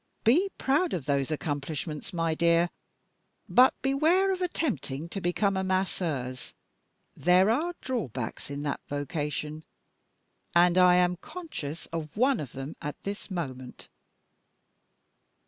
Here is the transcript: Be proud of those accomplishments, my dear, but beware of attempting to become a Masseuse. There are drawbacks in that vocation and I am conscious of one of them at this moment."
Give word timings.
Be 0.23 0.49
proud 0.57 0.93
of 0.95 1.05
those 1.05 1.29
accomplishments, 1.29 2.11
my 2.11 2.33
dear, 2.33 2.71
but 3.47 3.75
beware 3.83 4.33
of 4.33 4.41
attempting 4.41 5.07
to 5.09 5.21
become 5.21 5.55
a 5.55 5.63
Masseuse. 5.63 6.55
There 7.15 7.51
are 7.51 7.75
drawbacks 7.81 8.49
in 8.49 8.63
that 8.63 8.79
vocation 8.89 9.63
and 10.55 10.75
I 10.75 10.95
am 10.95 11.17
conscious 11.17 11.85
of 11.93 12.17
one 12.17 12.39
of 12.39 12.53
them 12.53 12.75
at 12.81 12.95
this 13.03 13.29
moment." 13.29 13.89